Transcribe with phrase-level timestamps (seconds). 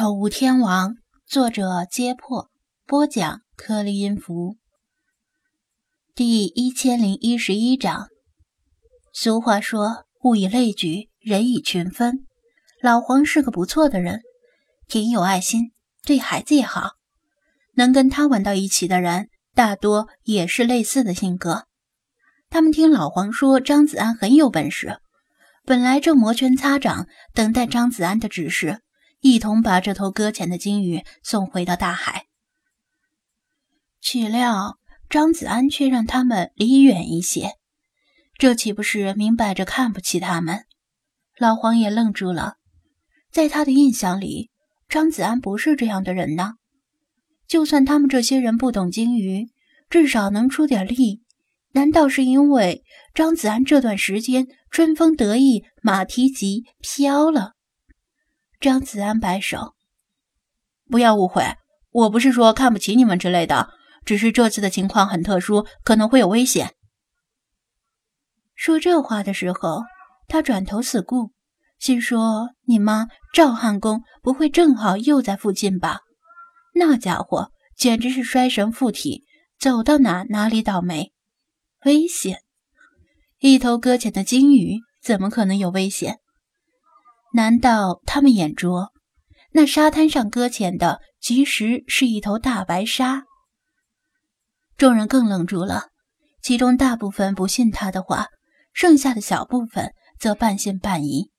[0.00, 0.96] 宠物天王，
[1.26, 2.50] 作者：揭破，
[2.86, 4.56] 播讲：颗粒音符。
[6.14, 8.08] 第一千零一十一章。
[9.12, 12.24] 俗话说：“物以类聚，人以群分。”
[12.80, 14.22] 老黄是个不错的人，
[14.88, 15.72] 挺有爱心，
[16.06, 16.92] 对孩子也好。
[17.74, 21.66] 能跟他玩到一起的人，大多也是类似的性格。
[22.48, 24.98] 他们听老黄说，张子安很有本事，
[25.66, 28.80] 本来正摩拳擦掌，等待张子安的指示。
[29.20, 32.26] 一同把这头搁浅的鲸鱼送回到大海，
[34.00, 37.52] 岂料张子安却让他们离远一些，
[38.38, 40.64] 这岂不是明摆着看不起他们？
[41.36, 42.54] 老黄也愣住了，
[43.30, 44.50] 在他的印象里，
[44.88, 46.54] 张子安不是这样的人呢。
[47.46, 49.50] 就算他们这些人不懂鲸鱼，
[49.90, 51.22] 至少能出点力。
[51.72, 52.84] 难道是因为
[53.14, 57.52] 张子安这段时间春风得意，马蹄疾飘了？
[58.60, 59.74] 张子安摆手
[60.90, 61.56] ：“不要误会，
[61.92, 63.70] 我不是说看不起你们之类的，
[64.04, 66.74] 只是这次的情况很特殊，可能会有危险。”
[68.54, 69.84] 说这话的时候，
[70.28, 71.30] 他转头四顾，
[71.78, 76.00] 心说：“你妈赵汉公不会正好又在附近吧？
[76.74, 79.24] 那家伙简直是衰神附体，
[79.58, 81.14] 走到哪哪里倒霉。
[81.86, 82.42] 危险！
[83.38, 86.19] 一头搁浅的鲸鱼怎么可能有危险？”
[87.32, 88.92] 难道他们眼拙？
[89.52, 93.24] 那沙滩上搁浅的其实是一头大白鲨。
[94.76, 95.88] 众人更愣住了，
[96.42, 98.28] 其中大部分不信他的话，
[98.72, 101.30] 剩下的小部分则半信半疑。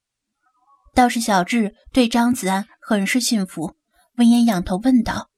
[0.93, 3.75] 倒是小智对张子安很是信服，
[4.17, 5.29] 闻言仰头问道：“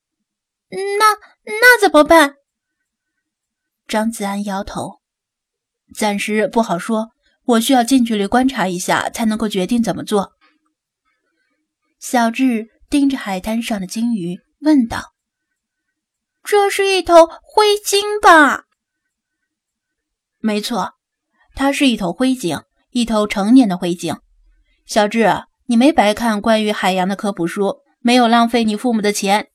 [0.69, 2.35] 那那怎么办？”
[3.87, 4.99] 张子安摇头
[5.95, 7.11] ：“暂时不好说，
[7.45, 10.33] 我需要近距离观察一下，才能够决定怎么做。”
[12.03, 15.13] 小智盯着海滩上的鲸鱼，问道
[16.43, 18.65] ：“这是一头灰鲸吧
[20.37, 20.95] ？”“没错，
[21.55, 24.17] 它是一头灰鲸，一头成年的灰鲸。”
[24.85, 29.47] 小智，你没白看关于海洋的科普书，没有浪费你父母的钱。”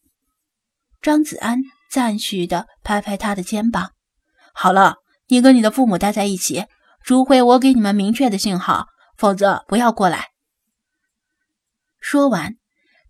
[1.03, 3.91] 张子安赞许地拍拍他的肩膀。
[4.55, 4.97] “好了，
[5.27, 6.65] 你跟你的父母待在一起，
[7.05, 8.87] 除非我给你们明确的信号，
[9.19, 10.29] 否则不要过来。”
[12.01, 12.57] 说完，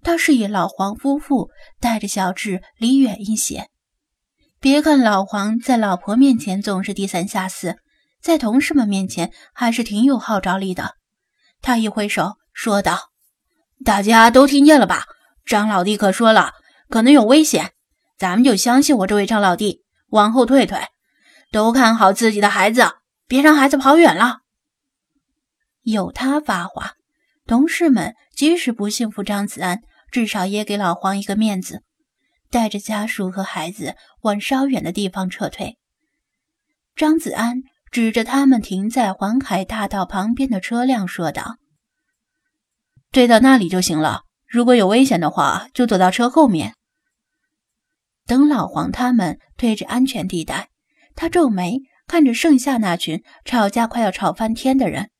[0.02, 1.50] 他示意老黄夫妇
[1.80, 3.68] 带着小智离远一些。
[4.60, 7.76] 别看老黄在老婆面前总是低三下四，
[8.20, 10.94] 在同事们面前还是挺有号召力的。
[11.60, 13.10] 他一挥手说道
[13.84, 15.04] ：“大家都听见了吧？
[15.44, 16.52] 张老弟可说了，
[16.88, 17.72] 可能有危险，
[18.18, 20.78] 咱们就相信我这位张老弟，往后退退，
[21.52, 22.82] 都看好自己的孩子，
[23.26, 24.38] 别让孩子跑远了。
[25.82, 26.94] 有他发话。”
[27.46, 29.82] 同事们即使不信服张子安，
[30.12, 31.82] 至少也给老黄一个面子，
[32.50, 35.76] 带着家属和孩子往稍远的地方撤退。
[36.94, 41.56] 张子安指着他们停在环海大道旁边的车辆说道
[43.10, 46.76] ：“追到那里就行了，如果有危险的话，就躲到车后面。”
[48.24, 50.68] 等老黄他们退至安全地带，
[51.16, 55.10] 他皱眉看着剩下那群吵架快要吵翻天的人。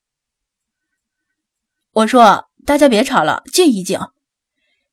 [1.90, 3.98] 我说：“大家别吵了，静一静。”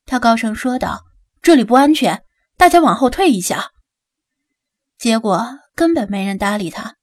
[0.06, 1.04] 他高声说道
[1.42, 2.22] ：“这里不安全，
[2.56, 3.72] 大家往后退一下。”
[4.96, 6.96] 结果根本没人搭理他，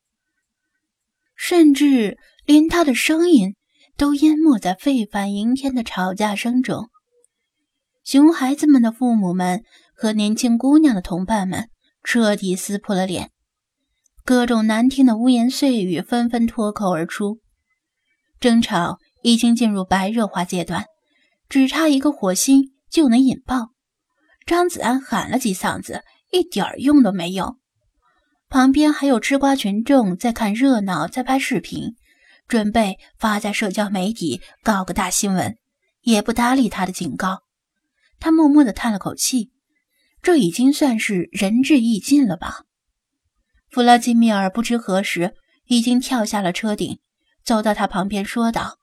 [1.35, 3.55] 甚至连他的声音
[3.97, 6.89] 都淹没在沸反盈天的吵架声中。
[8.03, 9.63] 熊孩子们的父母们
[9.95, 11.69] 和年轻姑娘的同伴们
[12.03, 13.29] 彻底撕破了脸，
[14.25, 17.41] 各种难听的污言碎语纷纷脱口而出，
[18.39, 18.97] 争吵。
[19.23, 20.85] 已经进入白热化阶段，
[21.49, 23.69] 只差一个火星就能引爆。
[24.45, 27.57] 张子安喊了几嗓子，一点用都没有。
[28.49, 31.95] 旁边还有吃瓜群众在看热闹，在拍视频，
[32.47, 35.57] 准备发在社交媒体搞个大新闻，
[36.01, 37.43] 也不搭理他的警告。
[38.19, 39.51] 他默默地叹了口气，
[40.21, 42.65] 这已经算是仁至义尽了吧？
[43.71, 45.33] 弗拉基米尔不知何时
[45.67, 46.99] 已经跳下了车顶，
[47.43, 48.77] 走到他旁边说道。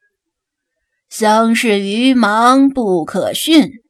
[1.10, 3.82] 相识于盲不可训，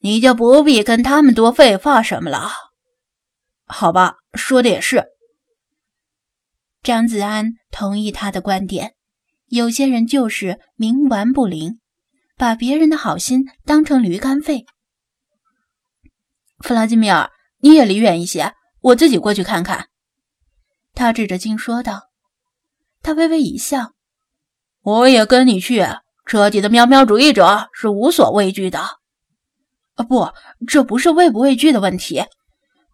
[0.00, 2.50] 你就不必跟他们多废话什么了。
[3.66, 5.06] 好吧，说的也是。
[6.82, 8.94] 张子安同意他的观点。
[9.46, 11.78] 有些人就是冥顽不灵，
[12.36, 14.66] 把别人的好心当成驴肝肺。
[16.58, 17.30] 弗拉基米尔，
[17.60, 19.88] 你也离远一些，我自己过去看看。
[20.94, 22.10] 他指着金说道。
[23.02, 23.92] 他微微一笑
[24.82, 25.84] ：“我也跟你去。”
[26.30, 28.78] 彻底的喵喵主义者是无所畏惧的。
[28.78, 30.28] 啊，不，
[30.68, 32.22] 这不是畏不畏惧的问题，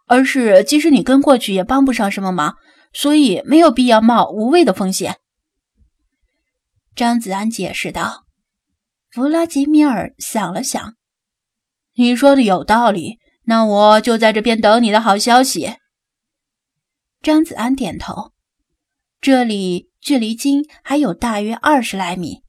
[0.07, 2.57] 而是即使你跟过去也帮不上什么忙，
[2.95, 5.19] 所以没有必要冒无谓的风险。”
[6.97, 8.25] 张子安解释道。
[9.11, 10.95] 弗拉基米尔想了想
[11.97, 15.75] ：“你说的有道理，那我就在这边等你的好消息。”
[17.21, 18.33] 张子安点头。
[19.21, 22.43] 这里距离京还有大约二十来米，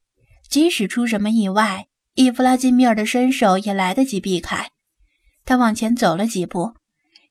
[0.48, 4.70] 即使出什么意外，伊夫拉基米尔的身手也来得及避开。
[5.44, 6.74] 他往前走了几步，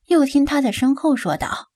[0.05, 1.69] 又听他在身后说道：“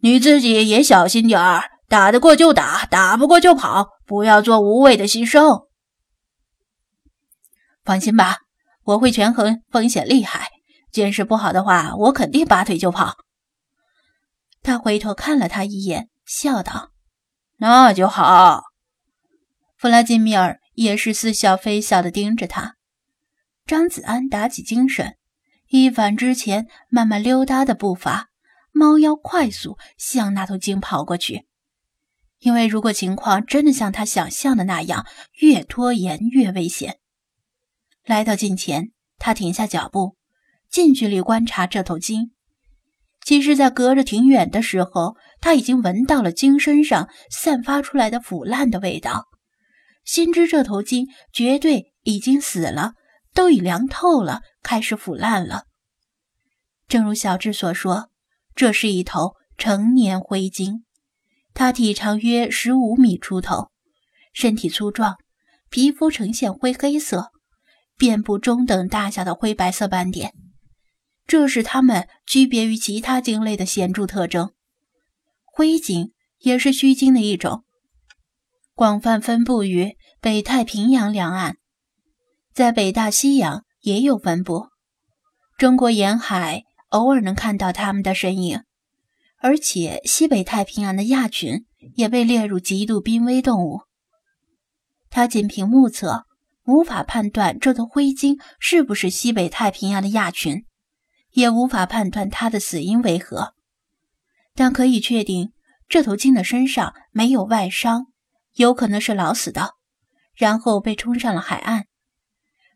[0.00, 5.66] 你自己也小心点儿，打得过就打，打不过就跑，不要做无谓的牺牲。”
[7.84, 8.38] 放心吧，
[8.84, 10.50] 我会权衡风险利害，
[10.92, 13.16] 见识不好的话，我肯定拔腿就跑。
[14.62, 16.90] 他回头看了他一眼，笑道
[17.58, 18.64] ：“那就好。”
[19.76, 22.76] 弗拉基米尔也是似笑非笑的盯着他。
[23.66, 25.16] 张子安打起精神，
[25.68, 28.28] 一反之前慢慢溜达的步伐，
[28.72, 31.46] 猫腰快速向那头鲸跑过去。
[32.38, 35.06] 因为如果情况真的像他想象的那样，
[35.40, 36.98] 越拖延越危险。
[38.04, 40.16] 来到近前，他停下脚步，
[40.70, 42.32] 近距离观察这头鲸。
[43.24, 49.24] 其实，在隔着挺远的时候，他已经闻到了鲸身上散发出来的腐烂的味道，
[50.06, 52.94] 心知这头鲸绝对已经死了，
[53.34, 55.64] 都已凉透了，开始腐烂了。
[56.88, 58.08] 正如小智所说，
[58.54, 60.84] 这是一头成年灰鲸，
[61.52, 63.70] 它体长约十五米出头，
[64.32, 65.16] 身体粗壮，
[65.68, 67.32] 皮肤呈现灰黑色。
[67.98, 70.32] 遍布中等大小的灰白色斑点，
[71.26, 74.52] 这是它们区别于其他鲸类的显著特征。
[75.44, 77.64] 灰鲸也是须鲸的一种，
[78.76, 81.56] 广泛分布于北太平洋两岸，
[82.52, 84.66] 在北大西洋也有分布。
[85.56, 88.64] 中国沿海偶尔能看到它们的身影，
[89.38, 91.64] 而且西北太平洋的亚群
[91.94, 93.80] 也被列入极度濒危动物。
[95.08, 96.26] 他仅凭目测。
[96.66, 100.66] 无法判断这头灰鲸是不是西北太平洋的亚群，
[101.30, 103.54] 也无法判断它的死因为何，
[104.52, 105.52] 但可以确定
[105.88, 108.08] 这头鲸的身上没有外伤，
[108.56, 109.70] 有可能是老死的，
[110.34, 111.86] 然后被冲上了海岸。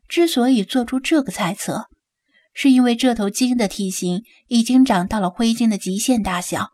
[0.07, 1.85] 之所以做出这个猜测，
[2.53, 6.69] 是因为这头鲸的体型已经长到了灰鲸的极限大小，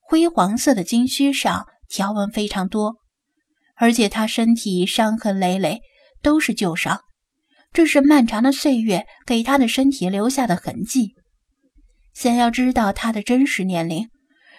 [0.00, 2.96] 灰黄色的鲸须上条纹非常多，
[3.76, 5.82] 而且它身体伤痕累累。
[6.22, 7.02] 都是旧伤，
[7.72, 11.14] 这是漫长的岁月给它的身体留下的痕迹。
[12.14, 14.08] 想要知道它的真实年龄，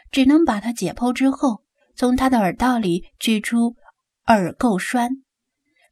[0.09, 1.63] 只能把它解剖之后，
[1.97, 3.75] 从他的耳道里取出
[4.27, 5.09] 耳垢栓，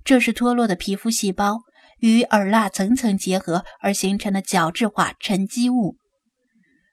[0.04, 1.58] 这是脱落的皮肤细胞
[2.00, 5.98] 与耳蜡层层结合而形成的角质化沉积物，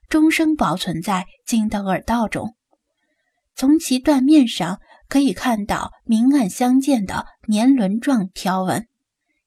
[0.09, 2.55] 终生保存在鲸的耳道中。
[3.55, 4.81] 从其断面上。
[5.09, 8.87] 可以看到明暗相间的年轮状条纹，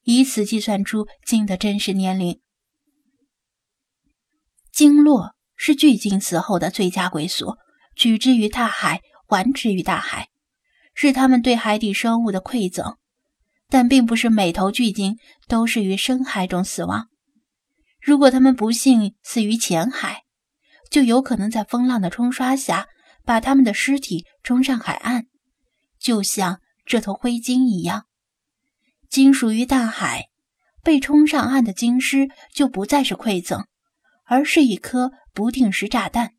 [0.04, 2.40] 以此计算出鲸的真实年龄。
[4.70, 7.56] 鲸落是巨鲸死后的最佳归宿，
[7.96, 10.28] 取之于大海，还之于大海，
[10.94, 12.96] 是他们对海底生物的馈赠。
[13.68, 15.18] 但并不是每头巨鲸
[15.48, 17.08] 都是于深海中死亡。
[18.00, 20.22] 如果他们不幸死于浅海，
[20.88, 22.86] 就有可能在风浪的冲刷下，
[23.24, 25.26] 把他们的尸体冲上海岸。
[25.98, 28.04] 就像这头灰鲸一样，
[29.10, 30.26] 鲸属于大海，
[30.84, 33.66] 被冲上岸的鲸尸就不再是馈赠，
[34.26, 36.34] 而是一颗不定时炸弹，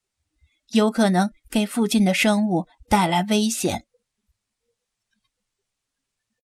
[0.70, 3.87] 有可能给附近的生物带来危险。